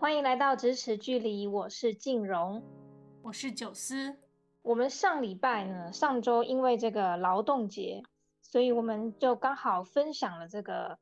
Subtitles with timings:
[0.00, 2.62] 欢迎来到咫尺距离，我是静荣，
[3.20, 4.14] 我是九思。
[4.62, 8.04] 我们上礼拜呢，上周因为这个劳动节，
[8.40, 11.00] 所以我们就刚好分享了这个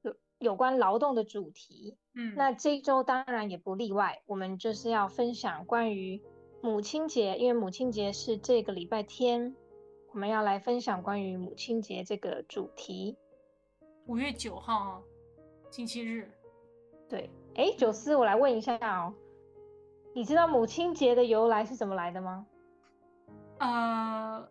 [0.00, 1.98] 有有关劳动的主题。
[2.14, 6.22] 嗯，那这一周当然也不例外，我们就是要分享关于
[6.62, 9.54] 母亲节，因为母亲节是这个礼拜天，
[10.14, 13.14] 我们要来分享关于母亲节这个主题。
[14.06, 15.02] 五月九号，
[15.70, 16.30] 星期日。
[17.10, 19.12] 对，哎，九思，我来问一下哦，
[20.14, 22.46] 你知道母亲节的由来是怎么来的吗？
[23.58, 24.48] 呃，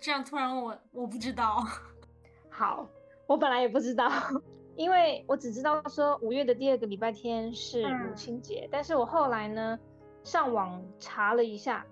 [0.00, 1.62] 这样突然问我，我不知道。
[2.48, 2.88] 好，
[3.26, 4.10] 我本来也不知道，
[4.74, 9.78] 因为我只知道说五月的第二个礼拜天是母亲节，嗯、但是我后来呢
[10.24, 11.84] 上网查了一下，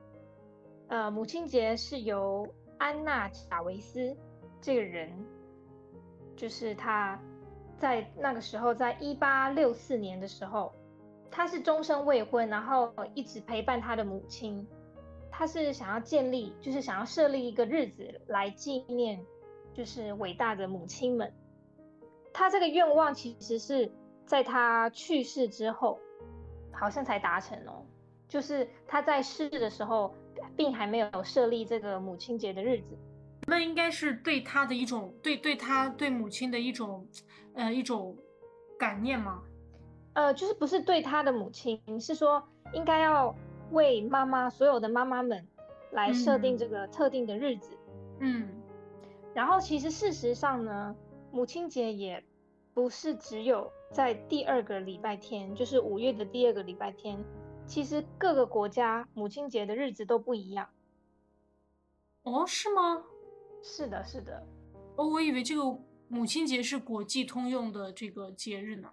[0.86, 4.16] 呃，母亲节是由安娜贾维斯
[4.62, 5.12] 这个人，
[6.34, 7.20] 就是他
[7.78, 10.72] 在那个时候，在一八六四年的时候，
[11.30, 14.66] 他是终身未婚，然后一直陪伴他的母亲。
[15.30, 19.24] 他是想要建立，就是想要设立一个日子来纪念，
[19.72, 21.32] 就是伟大的母亲们。
[22.32, 23.90] 他这个愿望其实是
[24.26, 26.00] 在他去世之后，
[26.72, 27.86] 好像才达成哦。
[28.26, 30.12] 就是他在世的时候，
[30.56, 32.98] 并还没有设立这个母亲节的日子。
[33.48, 37.08] 那应该是对他的一种对对他对母亲的一种，
[37.54, 38.16] 呃，一种
[38.78, 39.42] 感念吗？
[40.12, 43.34] 呃，就是不是对他的母亲，是说应该要。
[43.70, 45.46] 为妈妈，所有的妈妈们
[45.90, 47.76] 来设定这个特定的日子。
[48.20, 48.48] 嗯，
[49.34, 50.96] 然后其实事实上呢，
[51.30, 52.24] 母亲节也
[52.72, 57.22] 不是只有在第二个礼拜天，就是五月的第二个礼拜天。
[57.66, 60.70] 其实各个国家母亲节的日子都不一样。
[62.22, 63.04] 哦，是吗？
[63.62, 64.46] 是的，是的。
[64.96, 65.62] 哦，我以为这个
[66.08, 68.90] 母亲节是国际通用的这个节日呢。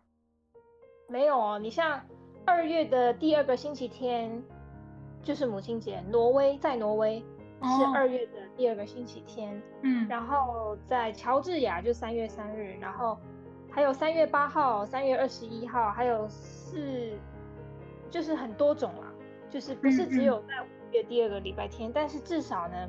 [1.08, 2.02] 没有哦，你像
[2.46, 4.44] 二月的第二个星期天。
[5.24, 7.18] 就是母亲节，挪威在挪威
[7.64, 13.18] 是二月的第二个星期天，嗯，然后在乔治亚就三月三日，然后
[13.72, 17.18] 还有三月八号、三月二十一号，还有四，
[18.12, 19.12] 就是很多种啦，
[19.50, 22.88] 就是不是只有在五月第二个礼拜天，嗯嗯，但是至少呢，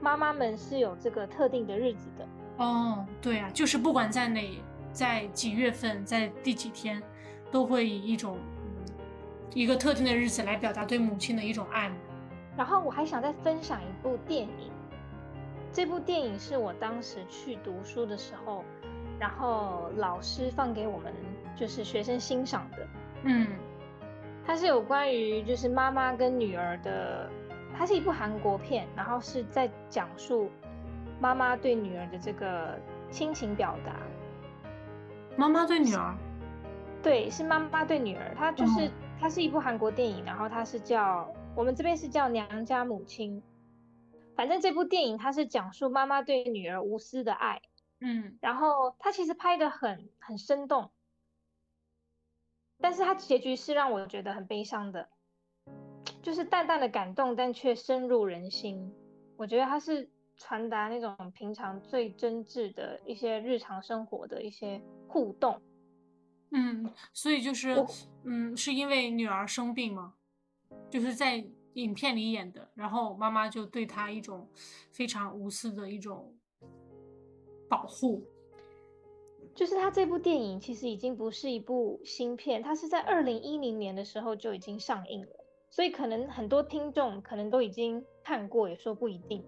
[0.00, 2.26] 妈妈们是有这个特定的日子的。
[2.58, 7.02] 哦，对啊，就是不管在哪，在几月份，在第几天，
[7.50, 8.38] 都会以一种。
[9.54, 11.90] 一个特定的日子来表达对母亲的一种爱。
[12.56, 14.70] 然后我还想再分享一部电影，
[15.72, 18.62] 这部电影是我当时去读书的时候，
[19.18, 21.12] 然后老师放给我们
[21.56, 22.86] 就是学生欣赏的。
[23.24, 23.48] 嗯，
[24.46, 27.28] 它是有关于就是妈妈跟女儿的，
[27.78, 30.50] 它是一部韩国片，然后是在讲述
[31.20, 32.78] 妈妈对女儿的这个
[33.10, 33.94] 亲情表达。
[35.36, 36.14] 妈妈对女儿？
[37.02, 38.88] 对，是妈妈对女儿，它就是。
[38.88, 43.42] 嗯它是一部韩国电影，然后它是叫我们这边是叫《娘家母亲》，
[44.36, 47.60] 反正这部电影它是讲述妈妈对女儿无私的爱，
[47.98, 50.92] 嗯，然后它其实拍的很很生动，
[52.80, 55.08] 但是它结局是让我觉得很悲伤的，
[56.28, 58.92] 就是淡淡的感动，但却深入人心。
[59.34, 60.06] 我觉得它是
[60.36, 64.78] 传达那种平常最真挚的一些日常生活的一些
[65.08, 65.58] 互动。
[66.50, 67.82] 嗯，所以就是，
[68.24, 70.12] 嗯，是因为女儿生病吗？
[70.90, 74.46] 就是在影片里演的，然后妈妈就对她一种
[74.92, 76.36] 非常无私的一种
[77.70, 78.22] 保护。
[79.54, 85.32] 就是他这部电影其实已经不是一部新片，它是在二零一零年的时候就已经上映了，
[85.70, 89.44] 所以可能很多听众可能都已经看过，也说不一定。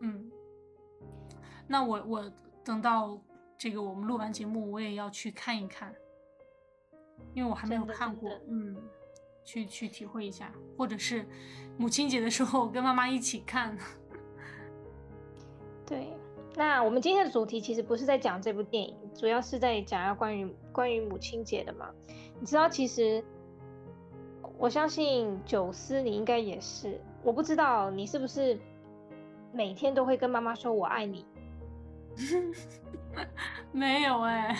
[0.00, 0.30] 嗯，
[1.66, 2.32] 那我我
[2.64, 3.20] 等到。
[3.58, 5.90] 这个我们录完节目，我也要去看一看，
[7.32, 8.76] 因为我还没有看过，嗯，
[9.42, 11.24] 去去体会一下，或者是
[11.78, 13.74] 母亲节的时候跟妈妈一起看。
[15.88, 16.12] 对，
[16.54, 21.90] 那我们今天的主题其实不是在讲这部电影，主要是在讲要关于关于母亲节的嘛。
[22.38, 23.24] 你知道，其实
[24.58, 28.58] 我相信九思你应该也是，我不知道你是不是
[29.52, 31.26] 每天都会跟妈妈说我爱你。
[33.70, 34.56] 没有哎、欸，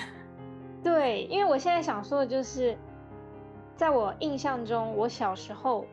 [0.82, 2.76] 对，因为我现在想说的就是，
[3.74, 5.86] 在我印象中，我小时候，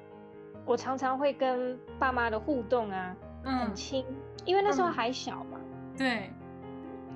[0.66, 3.16] 我常常会跟爸妈的互动啊，
[3.46, 4.06] 嗯、很亲，
[4.44, 5.58] 因为那时候还小嘛。
[5.62, 6.30] 嗯、对，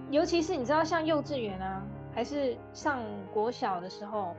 [0.10, 1.84] 尤其是你知道，像幼稚园啊，
[2.16, 3.02] 还是上
[3.34, 4.34] 国小的时候，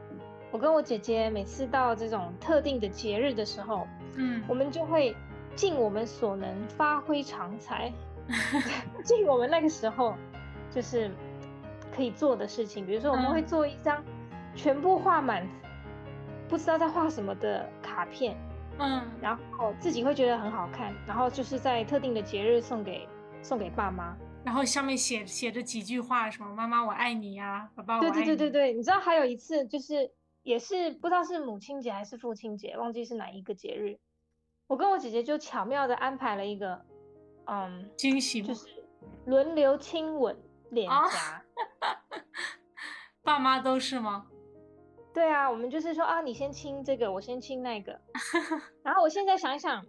[0.51, 5.15] 我跟我姐姐每次到这种特定的节日的时候，嗯，我们就会
[5.55, 7.93] 尽我们所能发挥长才。
[9.05, 10.15] 尽我们那个时候
[10.71, 11.11] 就是
[11.95, 14.05] 可以做的事情，比如说我们会做一张
[14.55, 15.49] 全部画满，
[16.47, 18.37] 不知道在画什么的卡片，
[18.79, 23.09] 嗯，然后自己会觉得很好看，然后就是在特定的节日送给
[23.43, 24.15] 送给爸妈，
[24.45, 28.15] 然后上面写写着几句话，什么妈妈我爱你呀，爸爸我爱你。
[28.15, 30.11] 对对对对对，你知道还有一次就是
[30.49, 33.99] 也是不知道是母亲节还是父亲节，忘记是哪一个节日，
[34.67, 36.87] 我跟我姐姐就巧妙的安排了一个，
[37.45, 38.67] 嗯，惊喜，就是
[39.27, 40.35] 轮流亲吻
[40.71, 40.97] 脸颊。
[41.05, 41.45] 啊
[43.23, 44.27] 爸妈都是吗？
[45.13, 48.01] 对啊，我们就是说啊，你先亲这个，我先亲那个。
[48.83, 49.85] 然后我现在想一想，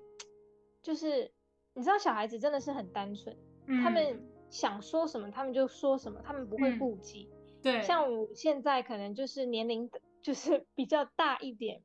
[0.83, 1.31] 就是
[1.73, 3.33] 你知道小孩子真的是很单纯，
[3.67, 7.29] 嗯、他们想说什么他们就说什么，他们不会顾忌。
[7.31, 9.89] 嗯、对，像我现在可能就是年龄
[10.21, 11.81] 就是比较大一点，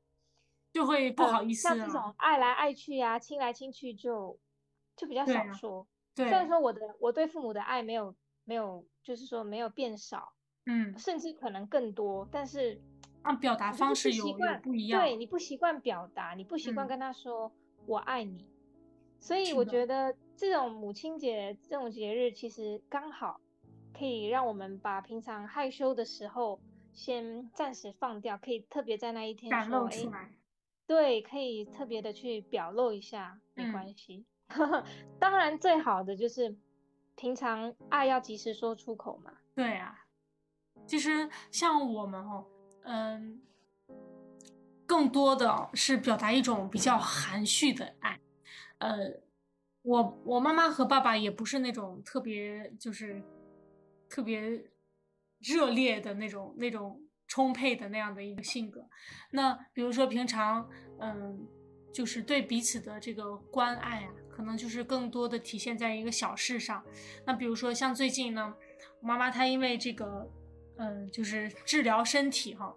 [0.72, 1.74] 就会不好意思、啊。
[1.76, 4.38] 像这种爱来爱去呀、啊，亲来亲去就
[4.96, 5.86] 就比较少说。
[6.14, 8.14] 对、啊，对，虽然说我的我对父母的爱没有
[8.44, 10.32] 没有，就是说没有变少。
[10.66, 12.80] 嗯，甚至可能更多，但是
[13.20, 14.98] 啊，表达方式有，有不一样。
[14.98, 17.52] 对，你不习惯表达，你不习惯跟他说
[17.84, 18.48] 我爱你，嗯、
[19.20, 23.40] 所以我觉得这种母亲节这种节日其实刚好
[23.92, 26.58] 可以让我们把平常害羞的时候
[26.94, 30.30] 先暂时放掉，可以特别在那一天说，哎，
[30.86, 34.24] 对，可以特别的去表露一下，没关系。
[34.48, 34.84] 嗯、
[35.18, 36.56] 当然，最好的就是
[37.16, 39.32] 平常爱要及时说出口嘛。
[39.54, 40.06] 对啊。
[40.86, 42.46] 其实像我们哦，
[42.82, 43.40] 嗯，
[44.86, 48.20] 更多的是表达一种比较含蓄的爱。
[48.78, 49.22] 呃，
[49.82, 53.22] 我我妈妈和爸爸也不是那种特别就是
[54.10, 54.62] 特别
[55.40, 58.88] 热烈的那种那种充沛的那样的一个性格。
[59.30, 60.68] 那比如说平常，
[61.00, 61.46] 嗯，
[61.92, 66.84] 就是对彼此的这个关爱啊，可能就是更多的体现在一个小事上。
[67.26, 68.54] 那比如说像最近呢，
[69.00, 70.30] 我妈妈她因为这个。
[70.76, 72.74] 嗯，就是治疗身体哈，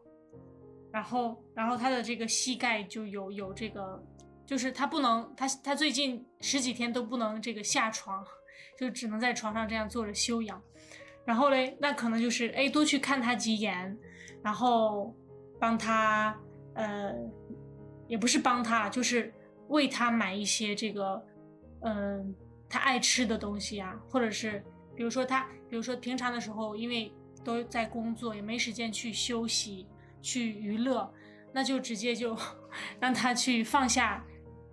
[0.91, 3.99] 然后，然后她的这个膝盖就有有这个，
[4.45, 8.23] 就是他不能，他他最近十几天都不能这个下床，
[8.77, 10.61] 就只能在床上这样坐着休养。
[11.27, 13.95] 然后嘞，那可能就是哎，多去看他几眼，
[14.41, 15.15] 然后
[15.59, 16.35] 帮他，
[16.73, 17.13] 呃，
[18.07, 19.31] 也不是帮他，就是
[19.67, 21.23] 为他买一些这个，
[21.81, 22.33] 嗯，
[22.67, 24.63] 他爱吃的东西啊，或者是
[24.95, 27.13] 比如说他，比如说平常的时候，因为。
[27.45, 29.87] 都在工作，也没时间去休息、
[30.21, 31.09] 去娱乐，
[31.53, 32.35] 那就直接就
[32.99, 34.21] 让他去放下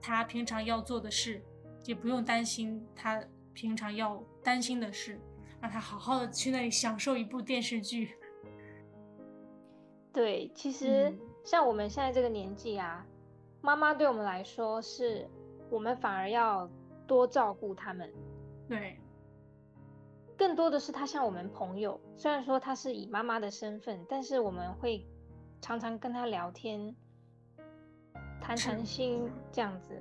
[0.02, 1.40] 他平常要做的事，
[1.84, 3.22] 也不用担心他
[3.52, 5.20] 平常要担心的事，
[5.64, 8.18] 让他好好的去那里享受一部电视剧。
[10.12, 11.10] 对，其实
[11.42, 13.10] 像我们现在这个年纪啊，嗯、
[13.62, 15.26] 妈妈对我们来说是，
[15.70, 16.68] 我们反而要
[17.06, 18.12] 多照顾他们。
[18.68, 18.98] 对。
[20.36, 25.06] 更多的是他像我们朋友，虽然说他是以妈妈的身份，但是我们会
[25.62, 26.94] 常常跟他聊天，
[28.38, 29.94] 谈谈心这样子。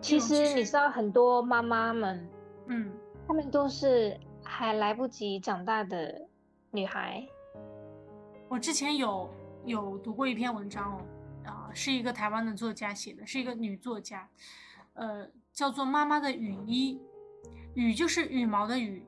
[0.00, 2.28] 其实你知道，很多妈妈们，
[2.66, 2.92] 嗯，
[3.28, 6.26] 她们都是还来不及长大的
[6.70, 7.22] 女孩。
[8.48, 9.28] 我之前有
[9.66, 11.04] 有读过一篇文章哦，
[11.44, 14.26] 啊，是一个台湾的作家写的，是一个女作家，
[14.94, 16.98] 呃，叫做《妈妈的雨衣》。
[17.74, 19.06] 羽就是羽毛的羽，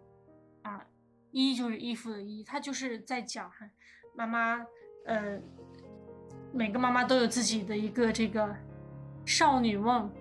[0.63, 0.87] 啊，
[1.31, 3.69] 衣就是衣服的衣，她就是在讲哈，
[4.15, 4.67] 妈妈，
[5.07, 5.41] 呃，
[6.53, 8.55] 每个妈妈都有自己的一个这个
[9.25, 10.13] 少女梦，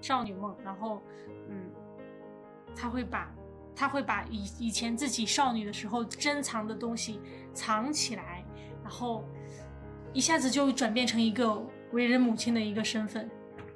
[0.00, 1.02] 少女梦，然后，
[2.80, 3.30] 他会把，
[3.76, 7.20] 他会把以以前自己少女的时候珍藏的东西
[7.52, 8.42] 藏起来，
[8.82, 9.22] 然后
[10.14, 13.28] 一下子就转变成一个为人母亲的一个身份。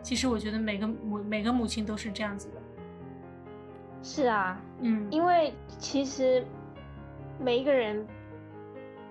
[0.02, 2.54] 其实我觉得每个母每个母亲都是这样子的。
[4.02, 6.44] 是啊，嗯，因为其实
[7.38, 8.06] 每一个人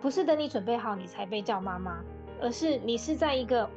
[0.02, 2.00] 不是等你准备好你才被叫妈妈，
[2.42, 3.70] 而是你是在一个，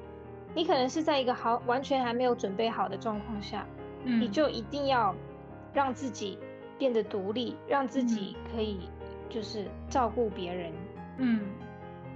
[0.55, 3.67] 你可能是在一个好完全还没有准备好的状况下，
[4.05, 5.15] 嗯，你就一定要
[5.73, 6.39] 让自己
[6.79, 8.89] 变得独立，让自己可以
[9.29, 10.73] 就是照顾别人，
[11.19, 11.41] 嗯，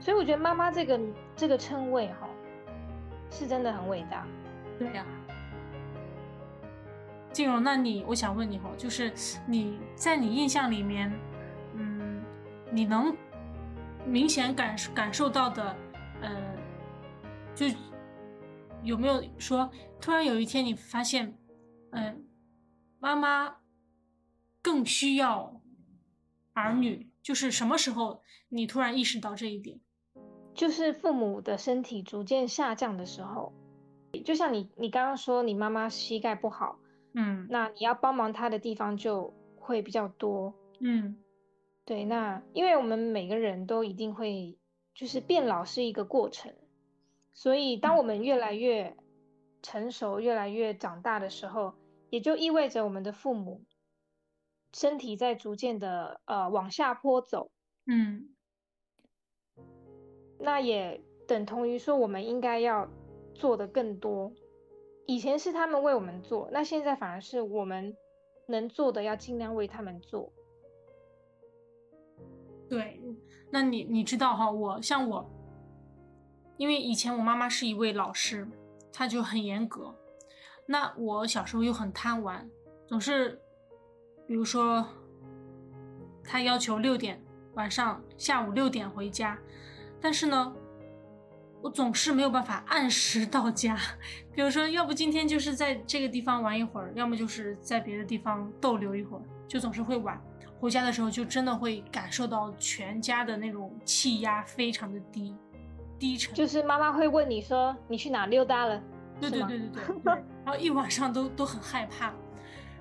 [0.00, 1.00] 所以我觉得妈妈这个
[1.36, 2.28] 这个称谓哈，
[3.30, 4.26] 是真的很伟大，
[4.78, 5.04] 对呀。
[7.32, 9.12] 静蓉，那你，我想问你哈，就是
[9.46, 11.12] 你在你印象里面，
[11.74, 12.20] 嗯，
[12.72, 13.16] 你能
[14.04, 15.76] 明显感感受到的，
[16.20, 16.30] 呃，
[17.54, 17.66] 就
[18.82, 21.32] 有没有说，突然有一天你发现，
[21.92, 22.24] 嗯，
[23.00, 23.56] 妈妈
[24.62, 25.60] 更需要
[26.52, 29.80] 儿女，就是什么时候你突然意识到这一点？
[30.54, 33.52] 就是父母的身体逐渐下降的时候，
[34.24, 36.78] 就像你你刚刚说，你妈妈膝盖不好。
[37.12, 40.54] 嗯，那你要帮忙她的地方就会比较多。
[40.78, 41.16] 嗯，
[41.84, 44.56] 对，那因为我们每个人都一定会，
[44.94, 46.54] 就是变老是一个过程，
[47.32, 48.96] 所以当我们越来越
[49.62, 51.74] 成熟、越来越长大的时候，
[52.10, 53.62] 也就意味着我们的父母
[54.72, 57.50] 身体在逐渐的呃往下坡走。
[57.86, 58.28] 嗯，
[60.38, 62.88] 那也等同于说我们应该要
[63.34, 64.32] 做的更多。
[65.06, 67.96] 以前是他们为我们做，那现在反而是我们
[68.46, 70.32] 能做的要尽量为他们做。
[72.68, 73.00] 对，
[73.50, 75.28] 那你你知道哈，我像我，
[76.56, 78.46] 因为以前我妈妈是一位老师，
[78.92, 79.92] 她就很严格。
[80.70, 82.48] 那我小时候又很贪玩，
[82.86, 83.40] 总是，
[84.24, 84.86] 比如说，
[86.22, 87.20] 他要求六点
[87.54, 89.36] 晚上下午六点回家，
[90.00, 90.54] 但是呢，
[91.60, 93.76] 我总是没有办法按时到家。
[94.32, 100.22] 比如说，要不今天就是在这个地方玩一会儿，要么就是在别的地方逗留一会儿，就总是会晚。
[100.60, 105.34] 回家的时候就真的会感受到全家的那种气压非常的低，
[105.98, 106.32] 低沉。
[106.32, 108.80] 就是妈妈会问你说，你去哪溜达了？
[109.20, 110.12] 对对对对 对，对。
[110.44, 112.12] 然后一晚上都都很害怕。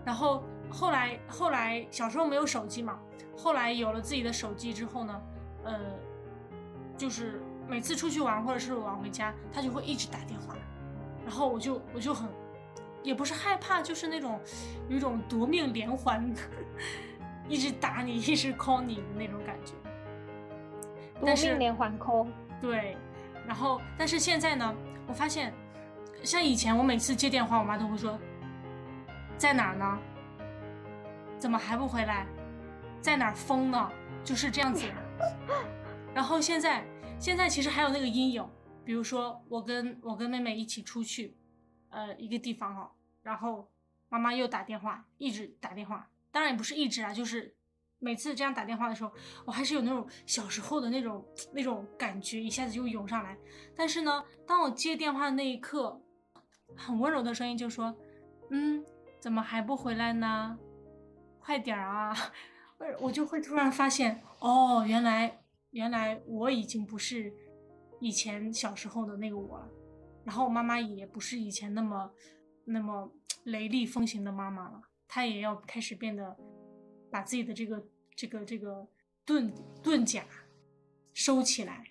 [0.05, 3.00] 然后后来后来小时候没有手机嘛，
[3.38, 5.22] 后来有了自己的手机之后呢，
[5.63, 5.79] 呃，
[6.98, 10.55] 就是每次出去玩或者是晚回家，他就会一直打电话，
[11.25, 12.29] 然后我就我就很，
[13.03, 14.39] 也不是害怕，就是那种
[14.88, 16.34] 有一种夺命连环。
[17.48, 19.74] 一直打你，一直 call 你的那种感觉，
[21.19, 22.27] 夺命连环 call。
[22.62, 22.96] 对，
[23.48, 24.72] 然后但是现在呢，
[25.08, 25.51] 我发现，
[26.23, 28.19] 像以前我每次接电话，我妈都会说，
[29.38, 29.99] 在哪儿呢？
[31.38, 32.27] 怎么还不回来？
[33.01, 33.91] 在哪儿疯呢？
[34.23, 34.85] 就是这样子。
[36.13, 36.85] 然后现在，
[37.17, 38.47] 现在其实还有那个阴影，
[38.83, 41.38] 比如说我跟我跟妹妹一起出去，
[41.89, 42.91] 呃，一个地方哈，
[43.23, 43.71] 然后
[44.09, 46.09] 妈妈又打电话，一直打电话。
[46.31, 47.55] 当然也不是一直啊，就是
[47.99, 49.11] 每次这样打电话的时候，
[49.45, 53.38] 我还是有那种小时候的那种那种感觉，一下子就涌上来。
[53.73, 56.01] 但是呢，当我接电话的那一刻，
[56.75, 57.95] 很温柔的声音就说
[58.51, 58.83] ：“嗯，
[59.19, 60.57] 怎么还不回来呢？
[61.39, 62.15] 快点啊！
[63.01, 67.33] ”我就会突然发现，哦，原来原来我已经不是
[67.99, 69.69] 以前小时候的那个我了，
[70.23, 72.09] 然后我妈妈也不是以前那么
[72.63, 73.11] 那么
[73.43, 74.81] 雷厉风行的妈妈了。
[75.09, 76.38] 她也要开始变得，
[77.11, 77.83] 把自己的这个
[78.15, 78.88] 这个这个
[79.25, 80.23] 盾盾甲
[81.13, 81.83] 收起来，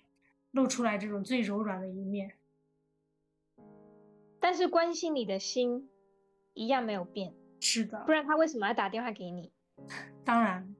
[0.51, 2.38] 露出来这种最柔软的一面。
[4.39, 5.89] 但是关心你的心
[6.53, 7.33] 一样没有变。
[7.59, 9.51] 是的，不然他为什么要打电话给你？
[10.23, 10.75] 当然。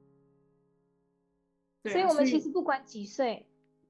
[1.84, 3.46] 所以我们其实不管几岁，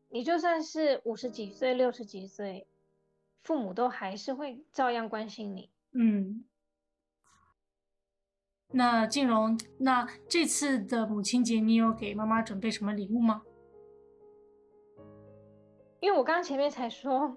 [0.09, 2.67] 你就算是五十几岁、六十几岁，
[3.43, 5.71] 父母都还是会照样关心你。
[5.93, 6.45] 嗯。
[8.73, 13.43] 那静荣，那这次的母亲节，你有给妈妈准备什么礼物吗？
[15.99, 17.37] 因为我刚刚前面才说，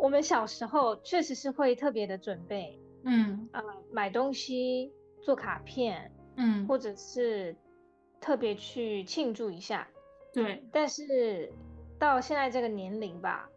[0.00, 7.54] 我们小时候确实是会特别的准备，嗯，呃，买东西、做卡片，嗯，或者是
[8.20, 9.86] 特别去庆祝一下，
[10.32, 10.64] 对。
[10.72, 11.52] 但是
[11.98, 13.48] 到现在这个年龄吧，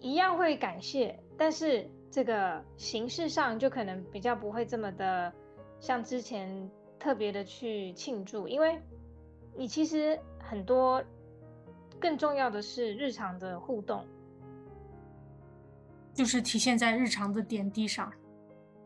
[0.00, 1.90] 一样会感谢，但是。
[2.14, 5.32] 这个形式上就可能比较不会这么的
[5.80, 8.78] 像之前特别的去庆祝，因为
[9.56, 11.02] 你其实很多
[11.98, 14.04] 更重要的是日常的互动，
[16.14, 18.12] 就是体现在日常的点滴上。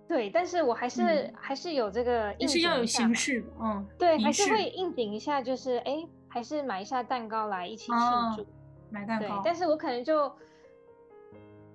[0.08, 7.94] 对，但是我还是、嗯、还是有这个，但是要有形式，嗯，对，还是会应景一下，就是哎，还是买一下蛋糕来一起庆
[8.36, 8.46] 祝，哦、
[8.90, 9.26] 买蛋糕。
[9.26, 10.32] 对，但是我可能就。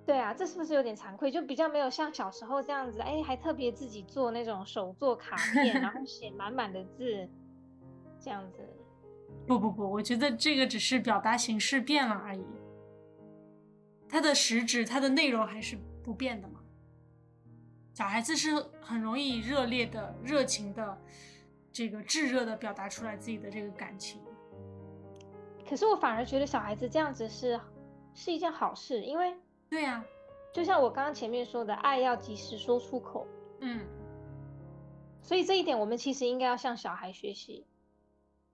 [0.04, 1.30] 对啊，这是不是有点惭愧？
[1.30, 7.28] 就比较没有像小时候这样子，哎，还特别自己做那种手做卡 片，然后写满满的字，
[8.18, 8.58] 这样子。
[9.46, 12.44] 不不不，我觉得这个只是表达形式变了而已，
[14.12, 16.60] 它的实质、它的内容还是不变的嘛。
[17.94, 20.98] 小孩子是很容易热烈的、热情的，
[21.72, 24.20] 这个炙热的表达出来自己的这个感情。
[25.66, 27.58] 可是我反而觉得小孩子这样子是
[28.12, 29.34] 是一件好事，因为。
[29.70, 30.04] 对呀、啊，
[30.52, 33.26] 就像我刚刚前面说的，爱要及时说出口。
[33.60, 33.80] 嗯，
[35.22, 37.66] 所以这一点我们其实应该要向小孩学习。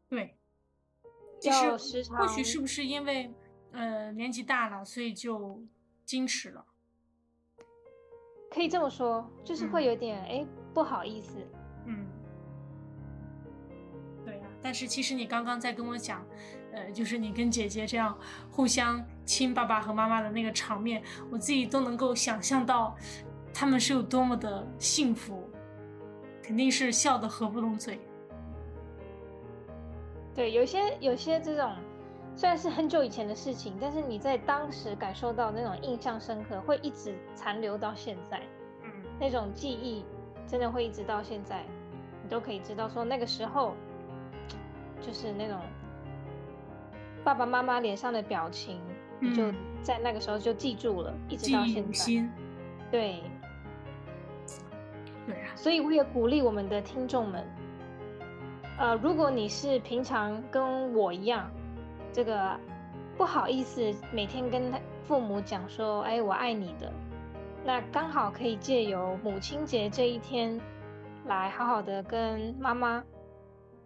[0.09, 0.37] 对，
[1.43, 2.19] 要时常。
[2.19, 3.35] 或许是不是因为
[3.73, 5.63] 呃年纪大了，所以就
[6.07, 6.65] 矜持了？
[8.51, 11.39] 可以这么说，就是会有点哎、嗯、不好意思。
[11.87, 12.07] 嗯，
[14.25, 16.25] 对呀、啊，但是其实你刚刚在跟我讲。
[16.71, 18.17] 呃，就是你跟姐姐这样
[18.51, 22.95] 互相亲爸爸和妈妈的那个场面，我自己都能够想象到，
[23.55, 25.49] 他们是有多么的幸福，
[26.43, 27.99] 肯定是笑得合不拢嘴。
[30.35, 31.75] 对，有些有些这种
[32.39, 38.41] 虽然是很久以前的事情，但是你在当时感受到那种印象深刻，会一直残留到现在。
[38.85, 40.05] 嗯，那种记忆
[40.47, 41.65] 真的会一直到现在，
[42.23, 43.75] 你都可以知道说那个时候
[45.01, 45.59] 就是那种
[47.25, 48.81] 爸爸妈妈脸上的表情，
[49.19, 49.53] 你就
[49.83, 52.05] 在那个时候就记住了，一直到现在。
[52.89, 53.21] 对。
[55.27, 57.45] 对啊，所以我也鼓励我们的听众们，
[58.79, 61.51] 呃，如果你是平常跟我一样，
[62.13, 62.59] 这个
[63.17, 66.93] 不好意思每天跟他父母讲说，哎，我爱你的，
[67.65, 70.61] 那刚好可以借由母亲节这一天，
[71.27, 73.05] 来好好的跟妈妈，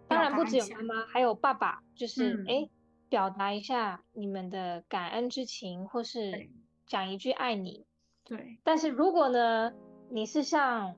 [0.07, 2.69] 当然不只有妈妈，还有爸爸，就是哎、嗯，
[3.09, 6.49] 表达一下你们的感恩之情，或是
[6.85, 7.85] 讲一句爱你。
[8.23, 8.57] 对。
[8.63, 9.73] 但是如果呢，
[10.09, 10.95] 你是像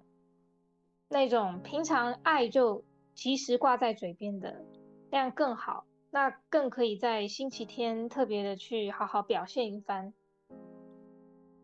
[1.09, 4.63] 那种平常爱就及时挂在嘴边的，
[5.11, 10.13] 那样更好，那更可以在星期天特别的去好好表现一番。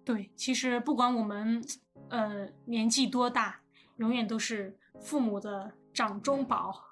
[0.03, 1.63] 对，其实不管我们
[2.09, 3.61] 呃年纪多大，
[3.95, 6.83] 永远都是父母的掌中宝。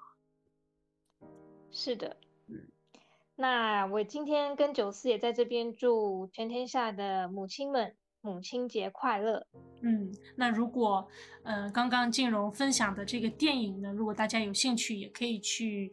[1.70, 2.66] 是的，嗯，
[3.36, 7.94] 那我今天跟九四也在这边祝全天下的母亲们。
[8.22, 9.46] 母亲节快乐！
[9.80, 11.08] 嗯，那如果，
[11.42, 15.90] 呃，刚刚静蓉分享的这个电影呢，如果大家有兴趣，也可以去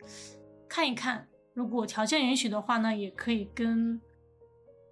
[0.67, 1.25] 看一看。
[1.57, 3.99] 如果条件允许的话呢，也可以跟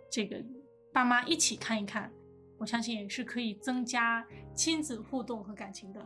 [0.10, 0.44] 这个
[0.92, 2.12] 爸妈一起看一看。
[2.58, 6.02] 我相信也是可以增加亲子互动和感情的。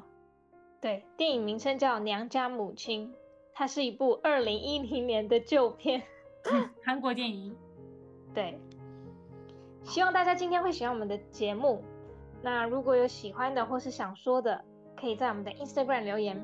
[0.82, 3.08] 对，电影名称叫《娘家母亲》，
[3.54, 6.04] 它是一部二零一零年的旧片，
[6.84, 7.56] 韩国电影。
[8.36, 8.60] 对。
[9.86, 11.82] 希望大家今天会喜欢我们的节目。
[12.44, 14.62] 那如果有喜欢的或是想说的，
[14.98, 16.38] 可以在我们的 Instagram 留言。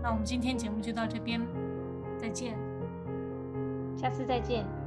[0.00, 1.40] 那我们今天节目就到这边，
[2.20, 2.54] 再见，
[3.96, 4.79] 下次再见。